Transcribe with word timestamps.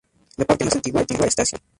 La 0.37 0.45
parte 0.45 0.65
más 0.65 0.73
antigua 0.73 1.01
está 1.01 1.43
hacia 1.43 1.57
el 1.57 1.59
sur. 1.59 1.59